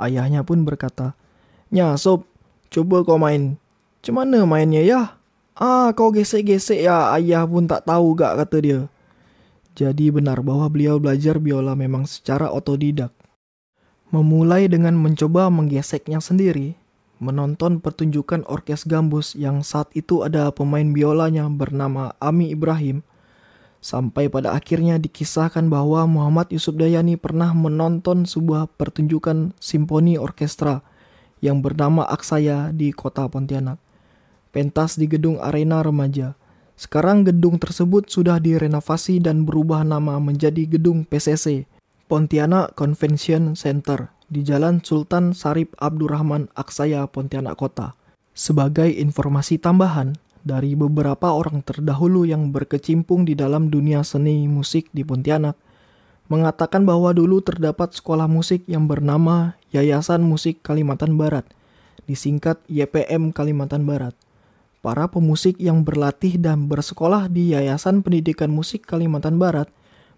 Ayahnya 0.00 0.40
pun 0.40 0.64
berkata, 0.64 1.12
Nya 1.68 1.92
sob, 2.00 2.24
coba 2.72 3.04
kau 3.04 3.20
main. 3.20 3.60
Cemana 4.00 4.48
mainnya 4.48 4.80
ya? 4.80 5.20
Ah, 5.52 5.92
kau 5.92 6.08
gesek-gesek 6.08 6.80
ya, 6.80 7.12
ayah 7.12 7.44
pun 7.44 7.68
tak 7.68 7.84
tahu 7.84 8.16
gak 8.16 8.40
kata 8.40 8.56
dia. 8.64 8.80
Jadi 9.76 10.08
benar 10.08 10.40
bahwa 10.40 10.64
beliau 10.72 10.96
belajar 10.96 11.36
biola 11.36 11.76
memang 11.76 12.08
secara 12.08 12.48
otodidak. 12.48 13.12
Memulai 14.08 14.64
dengan 14.64 14.96
mencoba 14.96 15.52
menggeseknya 15.52 16.24
sendiri, 16.24 16.72
menonton 17.20 17.84
pertunjukan 17.84 18.48
orkes 18.48 18.88
gambus 18.88 19.36
yang 19.36 19.60
saat 19.60 19.92
itu 19.92 20.24
ada 20.24 20.48
pemain 20.56 20.88
biolanya 20.88 21.52
bernama 21.52 22.16
Ami 22.16 22.56
Ibrahim– 22.56 23.04
Sampai 23.82 24.30
pada 24.30 24.54
akhirnya 24.54 24.94
dikisahkan 24.94 25.66
bahwa 25.66 26.06
Muhammad 26.06 26.54
Yusuf 26.54 26.78
Dayani 26.78 27.18
pernah 27.18 27.50
menonton 27.50 28.22
sebuah 28.30 28.70
pertunjukan 28.78 29.58
simfoni 29.58 30.14
orkestra 30.14 30.86
yang 31.42 31.58
bernama 31.58 32.06
Aksaya 32.06 32.70
di 32.70 32.94
kota 32.94 33.26
Pontianak. 33.26 33.82
Pentas 34.54 34.94
di 34.94 35.10
gedung 35.10 35.42
arena 35.42 35.82
remaja. 35.82 36.38
Sekarang 36.78 37.26
gedung 37.26 37.58
tersebut 37.58 38.06
sudah 38.06 38.38
direnovasi 38.38 39.18
dan 39.18 39.42
berubah 39.42 39.82
nama 39.82 40.22
menjadi 40.22 40.78
gedung 40.78 41.02
PCC, 41.02 41.66
Pontianak 42.06 42.78
Convention 42.78 43.58
Center, 43.58 44.14
di 44.30 44.46
Jalan 44.46 44.78
Sultan 44.86 45.34
Sarip 45.34 45.74
Abdurrahman 45.82 46.46
Aksaya, 46.54 47.10
Pontianak 47.10 47.58
Kota. 47.58 47.98
Sebagai 48.32 48.88
informasi 48.88 49.58
tambahan, 49.58 50.16
dari 50.42 50.74
beberapa 50.74 51.30
orang 51.30 51.62
terdahulu 51.62 52.26
yang 52.26 52.50
berkecimpung 52.50 53.26
di 53.26 53.38
dalam 53.38 53.70
dunia 53.70 54.02
seni 54.02 54.46
musik 54.50 54.90
di 54.90 55.06
Pontianak, 55.06 55.54
mengatakan 56.26 56.82
bahwa 56.82 57.14
dulu 57.14 57.42
terdapat 57.42 57.94
sekolah 57.94 58.26
musik 58.26 58.66
yang 58.66 58.86
bernama 58.90 59.58
Yayasan 59.70 60.22
Musik 60.22 60.62
Kalimantan 60.62 61.14
Barat, 61.14 61.46
disingkat 62.10 62.58
YPM 62.66 63.30
Kalimantan 63.30 63.86
Barat. 63.86 64.14
Para 64.82 65.06
pemusik 65.06 65.62
yang 65.62 65.86
berlatih 65.86 66.42
dan 66.42 66.66
bersekolah 66.66 67.30
di 67.30 67.54
Yayasan 67.54 68.02
Pendidikan 68.02 68.50
Musik 68.50 68.82
Kalimantan 68.82 69.38
Barat 69.38 69.70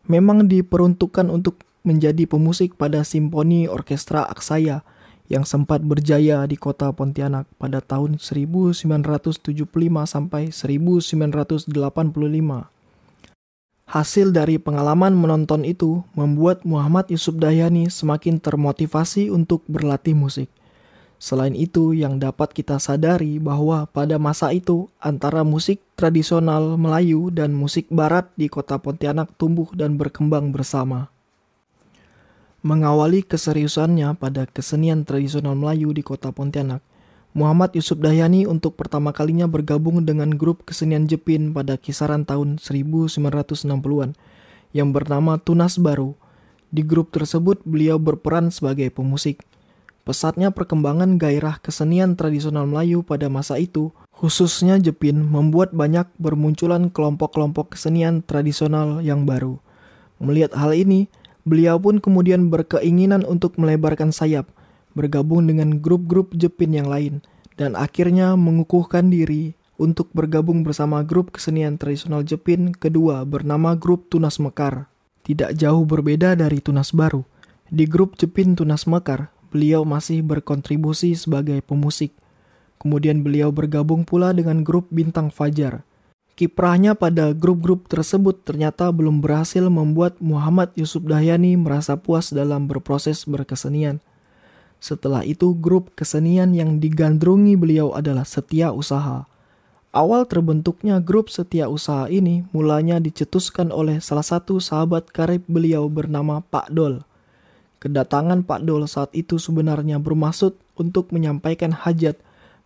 memang 0.09 0.49
diperuntukkan 0.49 1.29
untuk 1.29 1.61
menjadi 1.85 2.25
pemusik 2.25 2.81
pada 2.81 3.05
Simponi 3.05 3.69
Orkestra 3.69 4.25
Aksaya 4.25 4.81
yang 5.29 5.49
sempat 5.49 5.81
berjaya 5.81 6.45
di 6.45 6.57
kota 6.61 6.93
Pontianak 6.93 7.49
pada 7.57 7.81
tahun 7.81 8.21
1975 8.21 9.41
sampai 10.05 10.53
1985. 10.53 11.71
Hasil 13.85 14.33
dari 14.33 14.57
pengalaman 14.57 15.13
menonton 15.13 15.65
itu 15.65 16.05
membuat 16.17 16.65
Muhammad 16.65 17.13
Yusuf 17.13 17.37
Dayani 17.37 17.93
semakin 17.93 18.41
termotivasi 18.41 19.29
untuk 19.29 19.61
berlatih 19.69 20.17
musik. 20.17 20.49
Selain 21.21 21.57
itu, 21.57 21.97
yang 21.97 22.21
dapat 22.21 22.53
kita 22.53 22.77
sadari 22.77 23.41
bahwa 23.41 23.89
pada 23.89 24.21
masa 24.21 24.53
itu 24.53 24.93
antara 25.01 25.41
musik 25.41 25.81
tradisional 25.97 26.77
Melayu 26.77 27.33
dan 27.33 27.57
musik 27.57 27.89
barat 27.89 28.29
di 28.37 28.51
kota 28.51 28.77
Pontianak 28.77 29.33
tumbuh 29.41 29.73
dan 29.73 29.97
berkembang 29.97 30.53
bersama. 30.53 31.14
Mengawali 32.65 33.21
keseriusannya 33.21 34.17
pada 34.17 34.49
kesenian 34.49 35.05
tradisional 35.05 35.53
Melayu 35.53 35.93
di 35.93 36.01
kota 36.01 36.33
Pontianak, 36.33 36.81
Muhammad 37.37 37.77
Yusuf 37.77 38.01
Dahyani 38.01 38.49
untuk 38.49 38.81
pertama 38.81 39.13
kalinya 39.13 39.45
bergabung 39.45 40.01
dengan 40.09 40.33
grup 40.33 40.65
kesenian 40.65 41.05
Jepin 41.05 41.53
pada 41.53 41.77
kisaran 41.77 42.25
tahun 42.25 42.57
1960-an 42.57 44.17
yang 44.73 44.97
bernama 44.97 45.37
Tunas 45.37 45.77
Baru. 45.77 46.17
Di 46.73 46.81
grup 46.81 47.13
tersebut 47.13 47.61
beliau 47.69 48.01
berperan 48.01 48.49
sebagai 48.49 48.89
pemusik. 48.89 49.45
Pesatnya 50.09 50.49
perkembangan 50.49 51.21
gairah 51.21 51.61
kesenian 51.61 52.17
tradisional 52.17 52.65
Melayu 52.65 53.05
pada 53.05 53.29
masa 53.29 53.61
itu, 53.61 53.93
khususnya 54.09 54.81
Jepin, 54.81 55.21
membuat 55.21 55.77
banyak 55.77 56.09
bermunculan 56.17 56.89
kelompok-kelompok 56.89 57.77
kesenian 57.77 58.25
tradisional 58.25 59.05
yang 59.05 59.29
baru. 59.29 59.61
Melihat 60.17 60.57
hal 60.57 60.73
ini, 60.73 61.13
beliau 61.45 61.79
pun 61.79 62.01
kemudian 62.01 62.49
berkeinginan 62.51 63.23
untuk 63.25 63.57
melebarkan 63.61 64.11
sayap– 64.11 64.49
bergabung 64.95 65.51
dengan 65.51 65.83
grup-grup 65.83 66.33
Jepin 66.39 66.73
yang 66.73 66.89
lain, 66.89 67.21
dan 67.59 67.75
akhirnya 67.75 68.39
mengukuhkan 68.39 69.11
diri 69.11 69.59
untuk 69.75 70.09
bergabung 70.15 70.63
bersama 70.63 71.03
grup 71.03 71.35
kesenian 71.35 71.77
tradisional 71.77 72.23
Jepin 72.23 72.71
kedua 72.71 73.27
bernama 73.27 73.75
Grup 73.75 74.07
Tunas 74.09 74.39
Mekar. 74.39 74.87
Tidak 75.27 75.59
jauh 75.59 75.83
berbeda 75.83 76.39
dari 76.39 76.63
Tunas 76.63 76.95
Baru, 76.95 77.27
di 77.69 77.85
grup 77.91 78.15
Jepin 78.15 78.55
Tunas 78.55 78.87
Mekar, 78.87 79.35
beliau 79.51 79.83
masih 79.83 80.23
berkontribusi 80.23 81.19
sebagai 81.19 81.59
pemusik. 81.65 82.15
Kemudian 82.79 83.25
beliau 83.25 83.51
bergabung 83.51 84.05
pula 84.07 84.31
dengan 84.37 84.63
grup 84.63 84.93
Bintang 84.93 85.33
Fajar. 85.33 85.83
Kiprahnya 86.35 86.99
pada 86.99 87.31
grup-grup 87.31 87.87
tersebut 87.87 88.43
ternyata 88.43 88.91
belum 88.91 89.23
berhasil 89.23 89.63
membuat 89.71 90.19
Muhammad 90.19 90.75
Yusuf 90.75 91.07
Dahyani 91.07 91.55
merasa 91.55 91.95
puas 91.95 92.35
dalam 92.35 92.67
berproses 92.67 93.23
berkesenian. 93.23 94.03
Setelah 94.83 95.23
itu 95.23 95.55
grup 95.55 95.95
kesenian 95.95 96.51
yang 96.51 96.83
digandrungi 96.83 97.55
beliau 97.55 97.95
adalah 97.95 98.27
Setia 98.27 98.75
Usaha. 98.75 99.31
Awal 99.95 100.27
terbentuknya 100.27 100.99
grup 100.99 101.31
Setia 101.31 101.71
Usaha 101.71 102.11
ini 102.11 102.43
mulanya 102.51 102.99
dicetuskan 102.99 103.71
oleh 103.71 104.03
salah 104.03 104.27
satu 104.27 104.59
sahabat 104.59 105.15
karib 105.15 105.47
beliau 105.47 105.87
bernama 105.87 106.43
Pak 106.51 106.75
Dol. 106.75 107.07
Kedatangan 107.79 108.43
Pak 108.43 108.67
Dol 108.67 108.91
saat 108.91 109.15
itu 109.15 109.39
sebenarnya 109.39 110.03
bermaksud 110.03 110.59
untuk 110.75 111.15
menyampaikan 111.15 111.71
hajat 111.71 112.19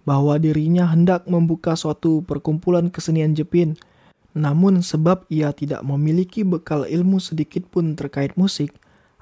bahwa 0.09 0.40
dirinya 0.40 0.88
hendak 0.88 1.29
membuka 1.29 1.77
suatu 1.77 2.25
perkumpulan 2.25 2.88
kesenian 2.88 3.37
Jepin. 3.37 3.77
Namun 4.33 4.81
sebab 4.81 5.29
ia 5.29 5.53
tidak 5.53 5.85
memiliki 5.85 6.49
bekal 6.49 6.88
ilmu 6.88 7.21
sedikit 7.21 7.68
pun 7.68 7.92
terkait 7.92 8.33
musik, 8.40 8.73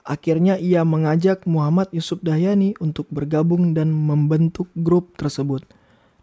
Akhirnya 0.07 0.55
ia 0.55 0.87
mengajak 0.87 1.51
Muhammad 1.51 1.91
Yusuf 1.91 2.23
Dahyani 2.23 2.79
untuk 2.79 3.11
bergabung 3.11 3.75
dan 3.75 3.91
membentuk 3.91 4.71
grup 4.79 5.19
tersebut. 5.19 5.67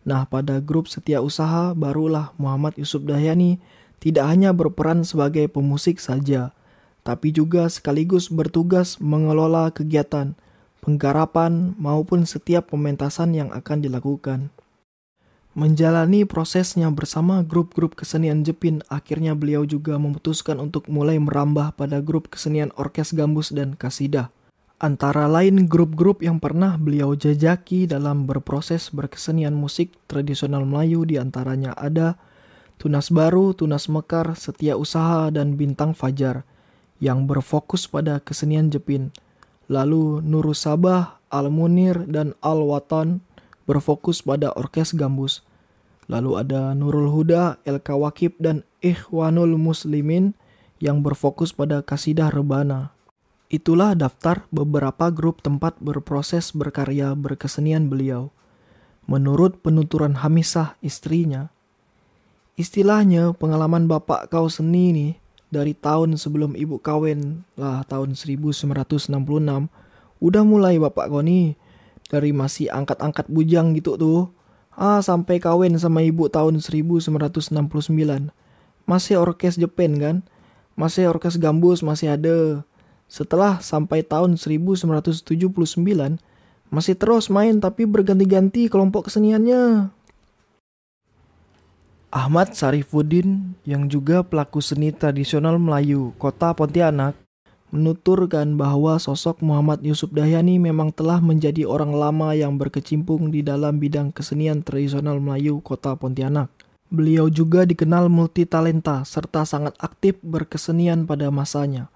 Nah, 0.07 0.23
pada 0.23 0.63
grup 0.63 0.87
setia 0.87 1.19
usaha 1.19 1.75
barulah 1.75 2.31
Muhammad 2.39 2.79
Yusuf 2.79 3.03
Dahyani 3.03 3.59
tidak 3.99 4.31
hanya 4.31 4.55
berperan 4.55 5.03
sebagai 5.03 5.51
pemusik 5.51 5.99
saja, 5.99 6.55
tapi 7.03 7.35
juga 7.35 7.67
sekaligus 7.67 8.31
bertugas 8.31 9.03
mengelola 9.03 9.67
kegiatan, 9.75 10.31
penggarapan 10.83 11.71
maupun 11.79 12.27
setiap 12.27 12.75
pementasan 12.75 13.31
yang 13.31 13.55
akan 13.55 13.79
dilakukan. 13.79 14.51
Menjalani 15.55 16.27
prosesnya 16.27 16.91
bersama 16.91 17.39
grup-grup 17.45 17.95
kesenian 17.95 18.43
Jepin, 18.43 18.83
akhirnya 18.91 19.31
beliau 19.31 19.63
juga 19.63 19.95
memutuskan 19.95 20.59
untuk 20.59 20.91
mulai 20.91 21.21
merambah 21.21 21.77
pada 21.79 22.03
grup 22.03 22.27
kesenian 22.27 22.75
Orkes 22.75 23.15
Gambus 23.15 23.55
dan 23.55 23.79
Kasidah. 23.79 24.27
Antara 24.83 25.31
lain 25.31 25.71
grup-grup 25.71 26.19
yang 26.19 26.43
pernah 26.43 26.75
beliau 26.75 27.15
jajaki 27.15 27.87
dalam 27.87 28.27
berproses 28.27 28.91
berkesenian 28.91 29.55
musik 29.55 29.95
tradisional 30.11 30.67
Melayu 30.67 31.07
di 31.07 31.15
antaranya 31.15 31.71
ada 31.79 32.19
Tunas 32.81 33.07
Baru, 33.07 33.55
Tunas 33.55 33.87
Mekar, 33.87 34.35
Setia 34.35 34.75
Usaha, 34.75 35.31
dan 35.31 35.55
Bintang 35.55 35.95
Fajar 35.95 36.43
yang 36.99 37.29
berfokus 37.29 37.87
pada 37.87 38.19
kesenian 38.19 38.67
Jepin. 38.67 39.15
Lalu 39.71 40.19
Nurus 40.23 40.67
Sabah, 40.67 41.23
Al 41.31 41.47
Munir, 41.47 42.03
dan 42.07 42.35
Al 42.43 42.63
Watan 42.63 43.23
berfokus 43.63 44.23
pada 44.23 44.51
orkes 44.53 44.91
gambus. 44.91 45.41
Lalu 46.11 46.35
ada 46.35 46.75
Nurul 46.75 47.07
Huda, 47.07 47.63
El 47.63 47.79
Kawakib, 47.79 48.35
dan 48.43 48.67
Ikhwanul 48.83 49.55
Muslimin 49.55 50.35
yang 50.83 50.99
berfokus 50.99 51.55
pada 51.55 51.79
kasidah 51.79 52.27
rebana. 52.27 52.91
Itulah 53.47 53.95
daftar 53.95 54.43
beberapa 54.51 55.07
grup 55.13 55.39
tempat 55.39 55.79
berproses 55.79 56.51
berkarya 56.51 57.15
berkesenian 57.15 57.87
beliau. 57.87 58.35
Menurut 59.07 59.63
penuturan 59.63 60.19
Hamisah 60.19 60.75
istrinya, 60.83 61.53
istilahnya 62.59 63.31
pengalaman 63.35 63.87
bapak 63.87 64.27
kau 64.27 64.51
seni 64.51 64.91
nih 64.91 65.11
dari 65.53 65.77
tahun 65.77 66.17
sebelum 66.17 66.57
ibu 66.57 66.81
kawin 66.81 67.45
lah 67.53 67.85
tahun 67.85 68.17
1966 68.17 69.13
udah 70.17 70.43
mulai 70.47 70.81
bapak 70.81 71.13
kau 71.13 71.21
nih 71.21 71.53
dari 72.09 72.33
masih 72.33 72.73
angkat-angkat 72.73 73.29
bujang 73.29 73.77
gitu 73.77 73.95
tuh. 73.97 74.33
Ah, 74.73 75.01
sampai 75.05 75.37
kawin 75.37 75.77
sama 75.77 76.01
ibu 76.01 76.25
tahun 76.29 76.57
1969. 76.57 78.33
Masih 78.89 79.15
orkes 79.21 79.57
Jepang 79.57 80.01
kan? 80.01 80.15
Masih 80.73 81.09
orkes 81.09 81.37
gambus 81.37 81.85
masih 81.85 82.17
ada. 82.17 82.65
Setelah 83.05 83.61
sampai 83.61 84.01
tahun 84.01 84.41
1979, 84.41 86.17
masih 86.73 86.95
terus 86.97 87.29
main 87.29 87.61
tapi 87.61 87.85
berganti-ganti 87.85 88.65
kelompok 88.65 89.13
keseniannya. 89.13 89.93
Ahmad 92.13 92.53
Sarifuddin 92.53 93.57
yang 93.65 93.89
juga 93.89 94.21
pelaku 94.21 94.61
seni 94.61 94.93
tradisional 94.93 95.57
Melayu 95.57 96.13
kota 96.21 96.53
Pontianak 96.53 97.17
menuturkan 97.73 98.53
bahwa 98.53 99.01
sosok 99.01 99.41
Muhammad 99.41 99.81
Yusuf 99.81 100.13
Dahyani 100.13 100.61
memang 100.61 100.93
telah 100.93 101.17
menjadi 101.17 101.65
orang 101.65 101.89
lama 101.89 102.37
yang 102.37 102.53
berkecimpung 102.61 103.33
di 103.33 103.41
dalam 103.41 103.81
bidang 103.81 104.13
kesenian 104.13 104.61
tradisional 104.61 105.17
Melayu 105.17 105.57
kota 105.65 105.97
Pontianak. 105.97 106.53
Beliau 106.93 107.33
juga 107.33 107.65
dikenal 107.65 108.13
multitalenta 108.13 109.01
serta 109.09 109.41
sangat 109.41 109.73
aktif 109.81 110.21
berkesenian 110.21 111.09
pada 111.09 111.33
masanya. 111.33 111.89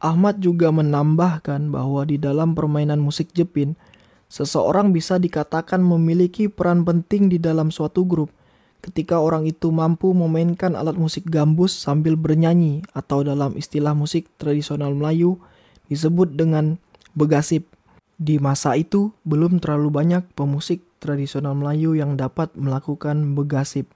Ahmad 0.00 0.40
juga 0.40 0.72
menambahkan 0.72 1.68
bahwa 1.68 2.08
di 2.08 2.16
dalam 2.16 2.56
permainan 2.56 2.96
musik 2.96 3.36
Jepin, 3.36 3.76
seseorang 4.32 4.96
bisa 4.96 5.20
dikatakan 5.20 5.84
memiliki 5.84 6.48
peran 6.48 6.80
penting 6.80 7.28
di 7.28 7.36
dalam 7.36 7.68
suatu 7.68 8.08
grup 8.08 8.32
ketika 8.80 9.20
orang 9.20 9.44
itu 9.44 9.68
mampu 9.68 10.12
memainkan 10.16 10.72
alat 10.72 10.96
musik 10.96 11.28
gambus 11.28 11.76
sambil 11.76 12.16
bernyanyi 12.16 12.80
atau 12.96 13.20
dalam 13.20 13.56
istilah 13.56 13.92
musik 13.92 14.28
tradisional 14.40 14.96
Melayu 14.96 15.36
disebut 15.92 16.34
dengan 16.36 16.80
begasip. 17.12 17.68
Di 18.20 18.36
masa 18.36 18.76
itu 18.76 19.16
belum 19.24 19.64
terlalu 19.64 19.88
banyak 19.88 20.22
pemusik 20.36 20.84
tradisional 21.00 21.56
Melayu 21.56 21.96
yang 21.96 22.20
dapat 22.20 22.52
melakukan 22.52 23.32
begasip. 23.32 23.88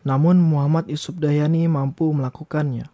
Namun 0.00 0.40
Muhammad 0.40 0.88
Yusuf 0.88 1.20
Dayani 1.20 1.68
mampu 1.68 2.08
melakukannya. 2.08 2.88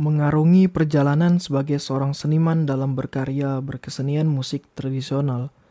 Mengarungi 0.00 0.72
perjalanan 0.72 1.36
sebagai 1.36 1.76
seorang 1.76 2.16
seniman 2.16 2.64
dalam 2.64 2.96
berkarya 2.96 3.60
berkesenian 3.60 4.28
musik 4.28 4.64
tradisional– 4.72 5.52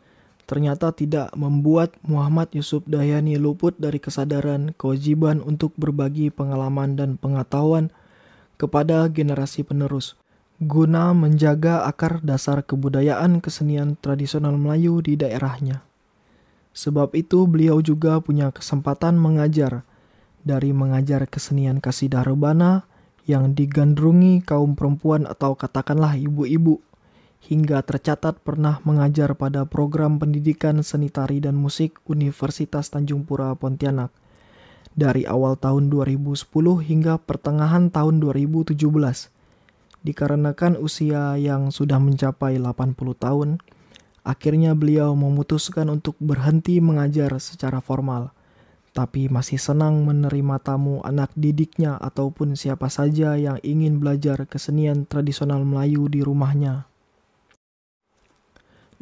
ternyata 0.52 0.92
tidak 0.92 1.32
membuat 1.32 1.96
Muhammad 2.04 2.52
Yusuf 2.52 2.84
Dahyani 2.84 3.40
luput 3.40 3.72
dari 3.80 3.96
kesadaran 3.96 4.76
kewajiban 4.76 5.40
untuk 5.40 5.72
berbagi 5.80 6.28
pengalaman 6.28 6.92
dan 6.92 7.16
pengetahuan 7.16 7.88
kepada 8.60 9.08
generasi 9.08 9.64
penerus. 9.64 10.12
guna 10.60 11.16
menjaga 11.16 11.88
akar 11.88 12.20
dasar 12.20 12.62
kebudayaan 12.62 13.40
kesenian 13.40 13.96
tradisional 13.96 14.54
Melayu 14.60 15.00
di 15.00 15.16
daerahnya. 15.16 15.82
Sebab 16.76 17.16
itu 17.18 17.48
beliau 17.48 17.80
juga 17.82 18.20
punya 18.22 18.52
kesempatan 18.52 19.18
mengajar, 19.18 19.82
dari 20.44 20.70
mengajar 20.70 21.26
kesenian 21.26 21.82
kasidah 21.82 22.22
rebana 22.22 22.86
yang 23.26 23.58
digandrungi 23.58 24.44
kaum 24.46 24.78
perempuan 24.78 25.26
atau 25.26 25.58
katakanlah 25.58 26.14
ibu-ibu, 26.14 26.78
hingga 27.42 27.82
tercatat 27.82 28.38
pernah 28.46 28.78
mengajar 28.86 29.34
pada 29.34 29.66
program 29.66 30.22
pendidikan 30.22 30.78
seni 30.86 31.10
tari 31.10 31.42
dan 31.42 31.58
musik 31.58 31.98
Universitas 32.06 32.86
Tanjung 32.86 33.26
Pura 33.26 33.50
Pontianak 33.58 34.14
dari 34.94 35.24
awal 35.24 35.56
tahun 35.56 35.88
2010 35.90 36.46
hingga 36.84 37.18
pertengahan 37.18 37.90
tahun 37.90 38.22
2017. 38.22 38.78
Dikarenakan 40.02 40.78
usia 40.82 41.38
yang 41.38 41.70
sudah 41.70 41.98
mencapai 42.02 42.58
80 42.58 42.94
tahun, 43.14 43.62
akhirnya 44.26 44.74
beliau 44.74 45.14
memutuskan 45.14 45.90
untuk 45.90 46.18
berhenti 46.18 46.82
mengajar 46.82 47.38
secara 47.38 47.78
formal, 47.78 48.34
tapi 48.92 49.30
masih 49.30 49.62
senang 49.62 50.02
menerima 50.02 50.58
tamu 50.58 51.00
anak 51.06 51.30
didiknya 51.38 51.96
ataupun 52.02 52.58
siapa 52.58 52.90
saja 52.90 53.38
yang 53.38 53.62
ingin 53.62 54.02
belajar 54.02 54.42
kesenian 54.44 55.06
tradisional 55.06 55.62
Melayu 55.62 56.10
di 56.10 56.20
rumahnya. 56.20 56.91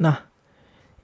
Nah, 0.01 0.31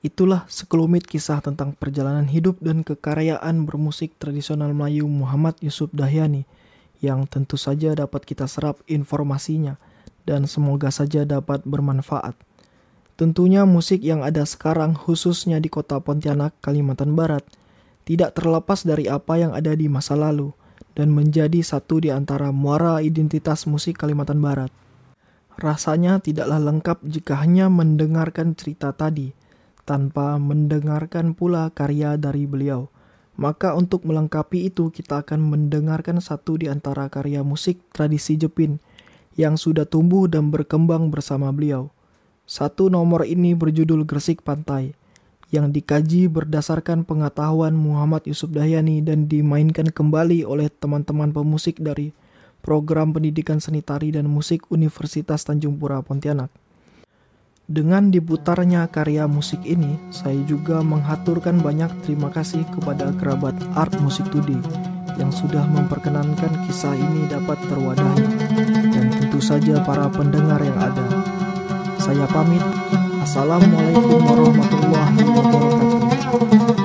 Itulah 0.06 0.46
sekelumit 0.46 1.10
kisah 1.10 1.42
tentang 1.42 1.74
perjalanan 1.74 2.30
hidup 2.30 2.62
dan 2.62 2.86
kekaryaan 2.86 3.66
bermusik 3.66 4.14
tradisional 4.22 4.70
Melayu 4.70 5.10
Muhammad 5.10 5.58
Yusuf 5.58 5.90
Dahyani 5.90 6.46
yang 7.02 7.26
tentu 7.26 7.58
saja 7.58 7.98
dapat 7.98 8.22
kita 8.24 8.46
serap 8.46 8.78
informasinya 8.86 9.82
dan 10.30 10.46
semoga 10.46 10.94
saja 10.94 11.26
dapat 11.26 11.66
bermanfaat. 11.66 12.38
Tentunya 13.18 13.66
musik 13.66 14.06
yang 14.06 14.22
ada 14.22 14.46
sekarang 14.46 14.94
khususnya 14.94 15.58
di 15.58 15.68
kota 15.68 15.98
Pontianak, 15.98 16.54
Kalimantan 16.62 17.18
Barat 17.18 17.42
tidak 18.06 18.38
terlepas 18.38 18.86
dari 18.86 19.10
apa 19.10 19.42
yang 19.42 19.58
ada 19.58 19.74
di 19.74 19.90
masa 19.90 20.14
lalu 20.14 20.54
dan 20.94 21.10
menjadi 21.10 21.60
satu 21.66 22.06
di 22.06 22.14
antara 22.14 22.54
muara 22.54 23.02
identitas 23.02 23.66
musik 23.66 23.98
Kalimantan 23.98 24.38
Barat. 24.40 24.70
Rasanya 25.58 26.22
tidaklah 26.22 26.62
lengkap 26.62 27.02
jika 27.02 27.42
hanya 27.42 27.66
mendengarkan 27.66 28.54
cerita 28.54 28.94
tadi, 28.94 29.34
tanpa 29.90 30.38
mendengarkan 30.38 31.34
pula 31.34 31.74
karya 31.74 32.14
dari 32.14 32.46
beliau. 32.46 32.94
Maka 33.38 33.74
untuk 33.74 34.06
melengkapi 34.06 34.70
itu 34.70 34.94
kita 34.94 35.26
akan 35.26 35.42
mendengarkan 35.42 36.22
satu 36.22 36.62
di 36.62 36.70
antara 36.70 37.10
karya 37.10 37.42
musik 37.42 37.82
tradisi 37.90 38.38
Jepin 38.38 38.78
yang 39.38 39.58
sudah 39.58 39.86
tumbuh 39.86 40.26
dan 40.26 40.50
berkembang 40.50 41.10
bersama 41.10 41.50
beliau. 41.54 41.90
Satu 42.46 42.90
nomor 42.90 43.26
ini 43.26 43.54
berjudul 43.54 44.06
Gresik 44.06 44.42
Pantai 44.42 44.98
yang 45.50 45.72
dikaji 45.72 46.28
berdasarkan 46.28 47.02
pengetahuan 47.08 47.74
Muhammad 47.74 48.26
Yusuf 48.28 48.52
Dahyani 48.52 49.00
dan 49.06 49.26
dimainkan 49.32 49.90
kembali 49.90 50.44
oleh 50.44 50.68
teman-teman 50.68 51.32
pemusik 51.32 51.80
dari 51.80 52.12
program 52.68 53.16
pendidikan 53.16 53.64
seni 53.64 53.80
tari 53.80 54.12
dan 54.12 54.28
musik 54.28 54.68
Universitas 54.68 55.48
Tanjung 55.48 55.80
Pura 55.80 56.04
Pontianak. 56.04 56.52
Dengan 57.64 58.12
diputarnya 58.12 58.92
karya 58.92 59.24
musik 59.24 59.64
ini, 59.64 59.96
saya 60.12 60.36
juga 60.44 60.84
menghaturkan 60.84 61.64
banyak 61.64 61.88
terima 62.04 62.28
kasih 62.28 62.68
kepada 62.76 63.16
kerabat 63.16 63.56
Art 63.72 63.96
Music 64.04 64.28
Today 64.36 64.60
yang 65.16 65.32
sudah 65.32 65.64
memperkenankan 65.64 66.68
kisah 66.68 66.92
ini 66.92 67.32
dapat 67.32 67.56
terwadahi 67.72 68.24
dan 68.92 69.16
tentu 69.16 69.40
saja 69.40 69.80
para 69.88 70.12
pendengar 70.12 70.60
yang 70.60 70.76
ada. 70.76 71.08
Saya 72.04 72.28
pamit. 72.28 72.64
Assalamualaikum 73.24 74.24
warahmatullahi 74.24 75.24
wabarakatuh. 75.28 76.77